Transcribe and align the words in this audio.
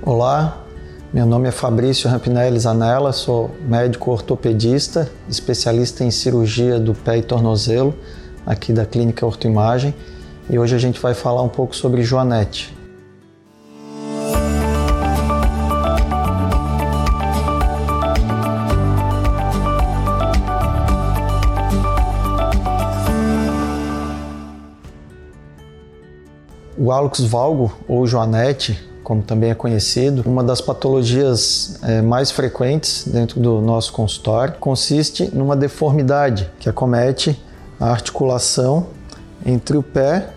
Olá, 0.00 0.62
meu 1.12 1.26
nome 1.26 1.48
é 1.48 1.50
Fabrício 1.50 2.08
Rampinelli 2.08 2.58
Zanella, 2.58 3.12
sou 3.12 3.50
médico 3.60 4.12
ortopedista, 4.12 5.10
especialista 5.28 6.04
em 6.04 6.10
cirurgia 6.10 6.78
do 6.78 6.94
pé 6.94 7.18
e 7.18 7.22
tornozelo, 7.22 7.92
aqui 8.46 8.72
da 8.72 8.86
Clínica 8.86 9.26
Ortoimagem, 9.26 9.92
e 10.48 10.56
hoje 10.56 10.76
a 10.76 10.78
gente 10.78 11.00
vai 11.00 11.14
falar 11.14 11.42
um 11.42 11.48
pouco 11.48 11.74
sobre 11.74 12.02
Joanete. 12.02 12.72
O 26.78 26.92
hálux 26.92 27.20
valgo 27.20 27.72
ou 27.88 28.06
joanete, 28.06 28.78
como 29.08 29.22
também 29.22 29.48
é 29.48 29.54
conhecido, 29.54 30.22
uma 30.26 30.44
das 30.44 30.60
patologias 30.60 31.78
é, 31.82 32.02
mais 32.02 32.30
frequentes 32.30 33.08
dentro 33.08 33.40
do 33.40 33.58
nosso 33.58 33.90
consultório, 33.90 34.56
consiste 34.60 35.34
numa 35.34 35.56
deformidade 35.56 36.50
que 36.60 36.68
acomete 36.68 37.42
a 37.80 37.90
articulação 37.90 38.88
entre 39.46 39.78
o 39.78 39.82
pé 39.82 40.28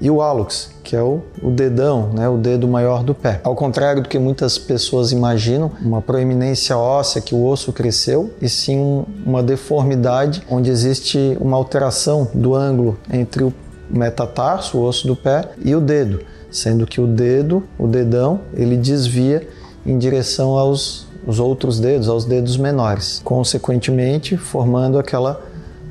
e 0.00 0.08
o 0.08 0.22
hálux, 0.22 0.70
que 0.84 0.94
é 0.94 1.02
o, 1.02 1.22
o, 1.42 1.50
dedão, 1.50 2.10
né, 2.14 2.28
o 2.28 2.36
dedo 2.36 2.68
maior 2.68 3.02
do 3.02 3.16
pé. 3.16 3.40
Ao 3.42 3.56
contrário 3.56 4.00
do 4.04 4.08
que 4.08 4.16
muitas 4.16 4.56
pessoas 4.58 5.10
imaginam, 5.10 5.72
uma 5.82 6.00
proeminência 6.00 6.78
óssea 6.78 7.20
que 7.20 7.34
o 7.34 7.44
osso 7.44 7.72
cresceu, 7.72 8.32
e 8.40 8.48
sim 8.48 9.04
uma 9.26 9.42
deformidade 9.42 10.40
onde 10.48 10.70
existe 10.70 11.36
uma 11.40 11.56
alteração 11.56 12.28
do 12.32 12.54
ângulo 12.54 12.96
entre 13.12 13.42
o 13.42 13.52
metatarso, 13.90 14.78
o 14.78 14.82
osso 14.82 15.06
do 15.06 15.16
pé, 15.16 15.50
e 15.64 15.74
o 15.74 15.80
dedo, 15.80 16.20
sendo 16.50 16.86
que 16.86 17.00
o 17.00 17.06
dedo, 17.06 17.62
o 17.78 17.86
dedão, 17.86 18.40
ele 18.54 18.76
desvia 18.76 19.48
em 19.84 19.98
direção 19.98 20.58
aos 20.58 21.08
os 21.26 21.38
outros 21.38 21.78
dedos, 21.78 22.08
aos 22.08 22.24
dedos 22.24 22.56
menores, 22.56 23.20
consequentemente 23.24 24.36
formando 24.36 24.98
aquela 24.98 25.40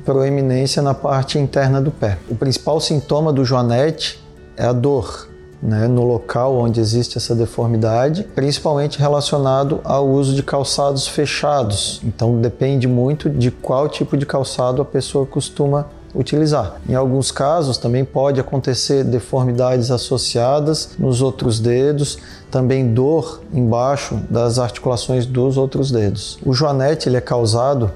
proeminência 0.04 0.82
na 0.82 0.94
parte 0.94 1.38
interna 1.38 1.80
do 1.80 1.90
pé. 1.90 2.18
O 2.28 2.34
principal 2.34 2.80
sintoma 2.80 3.32
do 3.32 3.44
joanete 3.44 4.20
é 4.56 4.64
a 4.64 4.72
dor, 4.72 5.28
né, 5.62 5.86
no 5.86 6.04
local 6.04 6.56
onde 6.56 6.80
existe 6.80 7.18
essa 7.18 7.34
deformidade, 7.34 8.24
principalmente 8.34 8.98
relacionado 8.98 9.80
ao 9.84 10.08
uso 10.08 10.34
de 10.34 10.42
calçados 10.42 11.06
fechados. 11.06 12.00
Então 12.02 12.40
depende 12.40 12.88
muito 12.88 13.28
de 13.28 13.50
qual 13.50 13.88
tipo 13.88 14.16
de 14.16 14.26
calçado 14.26 14.80
a 14.80 14.84
pessoa 14.84 15.26
costuma 15.26 15.86
utilizar. 16.14 16.80
Em 16.88 16.94
alguns 16.94 17.30
casos 17.30 17.78
também 17.78 18.04
pode 18.04 18.40
acontecer 18.40 19.04
deformidades 19.04 19.90
associadas 19.90 20.90
nos 20.98 21.22
outros 21.22 21.60
dedos, 21.60 22.18
também 22.50 22.92
dor 22.92 23.40
embaixo 23.52 24.20
das 24.28 24.58
articulações 24.58 25.26
dos 25.26 25.56
outros 25.56 25.90
dedos. 25.90 26.38
O 26.44 26.52
joanete 26.52 27.08
ele 27.08 27.16
é 27.16 27.20
causado 27.20 27.90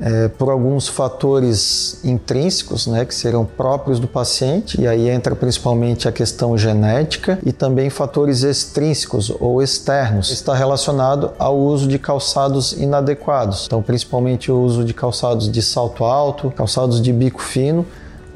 é, 0.00 0.28
por 0.28 0.50
alguns 0.50 0.88
fatores 0.88 2.00
intrínsecos, 2.04 2.86
né, 2.86 3.04
que 3.04 3.14
serão 3.14 3.44
próprios 3.44 3.98
do 3.98 4.06
paciente, 4.06 4.80
e 4.80 4.86
aí 4.86 5.08
entra 5.08 5.34
principalmente 5.34 6.06
a 6.06 6.12
questão 6.12 6.56
genética, 6.56 7.38
e 7.44 7.52
também 7.52 7.88
fatores 7.88 8.42
extrínsecos 8.42 9.32
ou 9.40 9.62
externos, 9.62 10.30
está 10.30 10.54
relacionado 10.54 11.32
ao 11.38 11.56
uso 11.56 11.88
de 11.88 11.98
calçados 11.98 12.72
inadequados. 12.72 13.64
Então, 13.66 13.82
principalmente 13.82 14.52
o 14.52 14.60
uso 14.60 14.84
de 14.84 14.92
calçados 14.92 15.50
de 15.50 15.62
salto 15.62 16.04
alto, 16.04 16.50
calçados 16.50 17.00
de 17.00 17.12
bico 17.12 17.40
fino, 17.40 17.86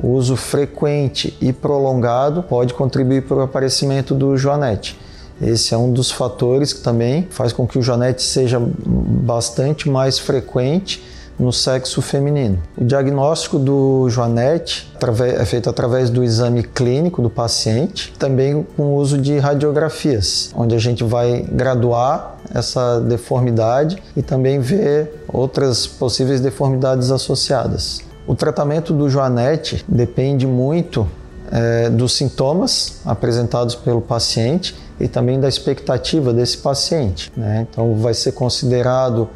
o 0.02 0.08
uso 0.08 0.34
frequente 0.34 1.36
e 1.42 1.52
prolongado 1.52 2.42
pode 2.42 2.72
contribuir 2.72 3.22
para 3.22 3.36
o 3.36 3.42
aparecimento 3.42 4.14
do 4.14 4.34
joanete. 4.34 4.98
Esse 5.42 5.74
é 5.74 5.76
um 5.76 5.92
dos 5.92 6.10
fatores 6.10 6.72
que 6.72 6.80
também 6.80 7.26
faz 7.30 7.52
com 7.52 7.66
que 7.66 7.78
o 7.78 7.82
joanete 7.82 8.22
seja 8.22 8.60
bastante 8.60 9.88
mais 9.88 10.18
frequente 10.18 11.02
no 11.40 11.52
sexo 11.52 12.02
feminino. 12.02 12.58
O 12.76 12.84
diagnóstico 12.84 13.58
do 13.58 14.08
Joanete 14.10 14.92
é 15.38 15.44
feito 15.46 15.70
através 15.70 16.10
do 16.10 16.22
exame 16.22 16.62
clínico 16.62 17.22
do 17.22 17.30
paciente, 17.30 18.12
também 18.18 18.64
com 18.76 18.82
o 18.82 18.94
uso 18.96 19.16
de 19.16 19.38
radiografias, 19.38 20.50
onde 20.54 20.74
a 20.74 20.78
gente 20.78 21.02
vai 21.02 21.42
graduar 21.50 22.36
essa 22.54 23.00
deformidade 23.00 24.02
e 24.14 24.22
também 24.22 24.60
ver 24.60 25.24
outras 25.26 25.86
possíveis 25.86 26.40
deformidades 26.40 27.10
associadas. 27.10 28.02
O 28.26 28.34
tratamento 28.34 28.92
do 28.92 29.08
Joanete 29.08 29.82
depende 29.88 30.46
muito 30.46 31.08
é, 31.50 31.88
dos 31.88 32.12
sintomas 32.12 33.00
apresentados 33.04 33.74
pelo 33.74 34.00
paciente 34.00 34.76
e 35.00 35.08
também 35.08 35.40
da 35.40 35.48
expectativa 35.48 36.32
desse 36.32 36.58
paciente. 36.58 37.32
Né? 37.34 37.66
Então, 37.68 37.94
vai 37.96 38.12
ser 38.12 38.32
considerado 38.32 39.28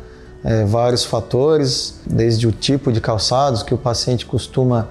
é, 0.44 0.64
vários 0.64 1.04
fatores, 1.04 1.94
desde 2.06 2.46
o 2.46 2.52
tipo 2.52 2.92
de 2.92 3.00
calçados 3.00 3.62
que 3.62 3.72
o 3.72 3.78
paciente 3.78 4.26
costuma 4.26 4.88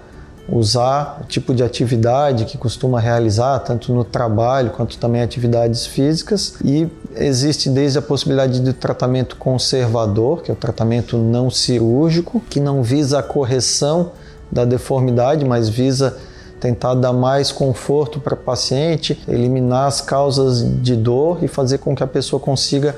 usar, 0.50 1.22
o 1.24 1.26
tipo 1.26 1.54
de 1.54 1.64
atividade 1.64 2.46
que 2.46 2.58
costuma 2.58 3.00
realizar, 3.00 3.60
tanto 3.60 3.94
no 3.94 4.04
trabalho 4.04 4.72
quanto 4.72 4.98
também 4.98 5.22
atividades 5.22 5.86
físicas, 5.86 6.56
e 6.64 6.90
existe 7.16 7.70
desde 7.70 8.00
a 8.00 8.02
possibilidade 8.02 8.60
de 8.60 8.74
tratamento 8.74 9.38
conservador, 9.38 10.42
que 10.42 10.52
é 10.52 10.54
o 10.54 10.58
tratamento 10.58 11.18
não 11.18 11.50
cirúrgico, 11.50 12.42
que 12.50 12.60
não 12.60 12.84
visa 12.84 13.20
a 13.20 13.24
correção 13.24 14.12
da 14.52 14.66
deformidade, 14.66 15.46
mas 15.46 15.70
visa 15.70 16.18
tentar 16.60 16.96
dar 16.96 17.14
mais 17.14 17.52
conforto 17.52 18.20
para 18.20 18.34
o 18.34 18.38
paciente, 18.38 19.22
eliminar 19.28 19.88
as 19.88 20.02
causas 20.02 20.64
de 20.82 20.96
dor 20.96 21.44
e 21.44 21.48
fazer 21.48 21.78
com 21.78 21.96
que 21.96 22.04
a 22.04 22.08
pessoa 22.08 22.40
consiga 22.40 22.96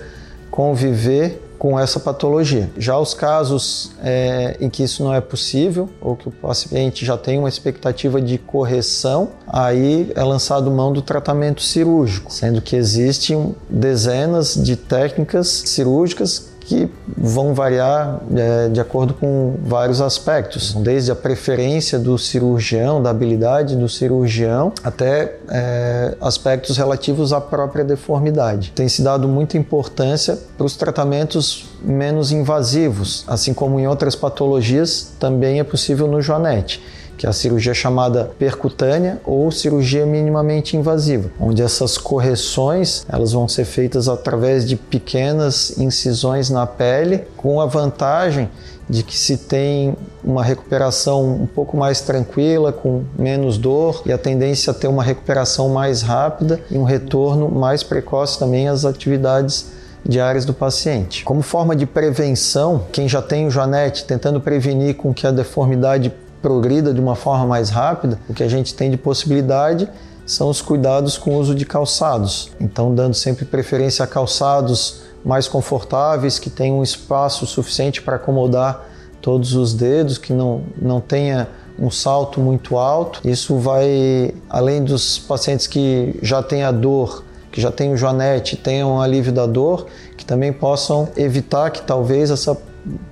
conviver 0.50 1.45
com 1.58 1.80
essa 1.80 2.00
patologia. 2.00 2.70
Já 2.78 2.98
os 2.98 3.14
casos 3.14 3.92
é, 4.04 4.58
em 4.60 4.70
que 4.70 4.84
isso 4.84 5.04
não 5.04 5.14
é 5.14 5.22
possível 5.22 5.90
ou 6.02 6.16
que 6.16 6.28
o 6.28 6.32
paciente 6.32 7.06
já 7.06 7.18
tem 7.18 7.40
uma 7.40 7.50
expectativa 7.50 8.22
de 8.22 8.38
correção, 8.38 9.30
aí 9.48 10.12
é 10.16 10.24
lançado 10.24 10.70
mão 10.72 10.92
do 10.92 11.02
tratamento 11.02 11.62
cirúrgico, 11.62 12.32
sendo 12.32 12.62
que 12.62 12.76
existem 12.76 13.56
dezenas 13.70 14.56
de 14.56 14.76
técnicas 14.76 15.48
cirúrgicas 15.48 16.55
que 16.66 16.90
vão 17.16 17.54
variar 17.54 18.20
é, 18.36 18.70
de 18.70 18.80
acordo 18.82 19.14
com 19.14 19.56
vários 19.62 20.02
aspectos, 20.02 20.74
desde 20.74 21.12
a 21.12 21.16
preferência 21.16 22.00
do 22.00 22.18
cirurgião, 22.18 23.02
da 23.02 23.12
habilidade 23.12 23.76
do 23.76 23.88
cirurgião, 23.88 24.74
até 24.84 25.38
é, 25.50 26.16
aspectos 26.20 26.78
relativos 26.78 27.32
à 27.32 27.40
própria 27.40 27.84
deformidade. 27.84 28.72
Tem 28.76 28.90
se 28.90 29.04
dado 29.04 29.28
muita 29.28 29.58
importância 29.58 30.38
para 30.58 30.66
os 30.66 30.76
tratamentos 30.76 31.70
menos 31.84 32.32
invasivos, 32.32 33.24
assim 33.28 33.54
como 33.54 33.80
em 33.80 33.88
outras 33.88 34.16
patologias 34.16 35.14
também 35.20 35.60
é 35.60 35.64
possível 35.64 36.08
no 36.08 36.22
Joanete 36.22 36.82
que 37.18 37.26
é 37.26 37.30
a 37.30 37.34
cirurgia 37.34 37.74
chamada 37.74 38.32
percutânea 38.38 39.20
ou 39.26 39.52
cirurgia 39.52 40.06
minimamente 40.06 40.78
invasiva, 40.78 41.30
onde 41.40 41.62
essas 41.62 41.98
correções 41.98 43.06
elas 43.08 43.32
vão 43.32 43.48
ser 43.48 43.66
feitas 43.66 44.08
através 44.08 44.68
de 44.68 44.76
pequenas 44.76 45.78
incisões 45.78 46.50
na 46.50 46.66
pele, 46.66 47.24
com 47.38 47.62
a 47.62 47.66
vantagem 47.66 48.50
de 48.90 49.04
que 49.04 49.18
se 49.18 49.38
tem 49.38 49.96
uma 50.24 50.44
recuperação 50.44 51.24
um 51.24 51.48
pouco 51.48 51.76
mais 51.76 52.02
tranquila, 52.02 52.72
com 52.72 53.04
menos 53.18 53.58
dor 53.58 54.04
e 54.06 54.12
a 54.12 54.18
tendência 54.18 54.72
a 54.72 54.74
ter 54.74 54.88
uma 54.88 55.04
recuperação 55.04 55.70
mais 55.70 56.02
rápida 56.02 56.62
e 56.70 56.78
um 56.78 56.84
retorno 56.84 57.50
mais 57.50 57.82
precoce 57.82 58.38
também 58.38 58.68
às 58.68 58.86
atividades 58.86 59.74
diárias 60.08 60.46
do 60.46 60.54
paciente. 60.54 61.24
Como 61.24 61.42
forma 61.42 61.76
de 61.76 61.88
prevenção, 61.88 62.86
quem 62.92 63.10
já 63.10 63.22
tem 63.22 63.48
o 63.48 63.52
Janete 63.52 64.06
tentando 64.06 64.40
prevenir 64.40 64.96
com 64.96 65.12
que 65.12 65.26
a 65.26 65.32
deformidade 65.32 66.14
progrida 66.46 66.94
de 66.94 67.02
uma 67.02 67.16
forma 67.16 67.48
mais 67.48 67.72
rápida, 67.72 68.20
o 68.30 68.34
que 68.36 68.44
a 68.44 68.48
gente 68.48 68.76
tem 68.76 68.92
de 68.92 68.98
possibilidade 68.98 69.90
são 70.28 70.48
os 70.48 70.62
cuidados 70.62 71.18
com 71.18 71.32
o 71.32 71.40
uso 71.40 71.56
de 71.56 71.66
calçados. 71.66 72.52
Então, 72.62 72.94
dando 72.94 73.16
sempre 73.16 73.46
preferência 73.46 74.06
a 74.06 74.08
calçados 74.08 75.02
mais 75.26 75.48
confortáveis, 75.48 76.38
que 76.38 76.52
tenham 76.52 76.78
um 76.78 76.84
espaço 76.84 77.48
suficiente 77.48 78.00
para 78.00 78.18
acomodar 78.18 78.86
todos 79.24 79.56
os 79.56 79.74
dedos, 79.74 80.20
que 80.20 80.34
não, 80.34 80.62
não 80.80 81.02
tenha 81.02 81.48
um 81.80 81.90
salto 81.90 82.40
muito 82.40 82.78
alto. 82.78 83.28
Isso 83.28 83.58
vai, 83.58 84.32
além 84.48 84.84
dos 84.84 85.18
pacientes 85.18 85.66
que 85.66 86.16
já 86.22 86.44
têm 86.44 86.62
a 86.62 86.72
dor, 86.72 87.24
que 87.52 87.60
já 87.60 87.72
têm 87.72 87.92
o 87.92 87.98
joanete, 87.98 88.56
tenham 88.56 88.98
um 88.98 89.02
alívio 89.02 89.34
da 89.34 89.48
dor, 89.48 89.88
que 90.16 90.24
também 90.24 90.54
possam 90.54 91.10
evitar 91.18 91.72
que 91.72 91.82
talvez 91.82 92.30
essa 92.30 92.56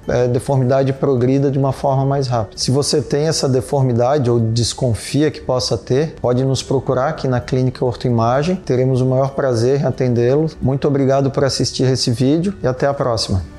é, 0.08 0.28
deformidade 0.28 0.94
progrida 0.94 1.50
de 1.50 1.58
uma 1.58 1.72
forma 1.72 2.06
mais 2.06 2.28
rápida. 2.28 2.58
Se 2.58 2.72
você 2.72 3.02
tem 3.02 3.28
essa 3.28 3.48
deformidade 3.48 4.30
ou 4.30 4.40
desconfia 4.40 5.32
que 5.32 5.42
possa 5.42 5.78
ter, 5.78 6.16
pode 6.22 6.44
nos 6.44 6.62
procurar 6.62 7.10
aqui 7.10 7.28
na 7.28 7.40
Clínica 7.40 7.84
Ortoimagem. 7.84 8.56
Teremos 8.56 9.02
o 9.02 9.06
maior 9.06 9.32
prazer 9.32 9.82
em 9.82 9.86
atendê-lo. 9.86 10.50
Muito 10.62 10.88
obrigado 10.88 11.32
por 11.32 11.44
assistir 11.44 11.84
esse 11.84 12.12
vídeo 12.12 12.54
e 12.62 12.68
até 12.68 12.88
a 12.88 12.94
próxima. 12.94 13.53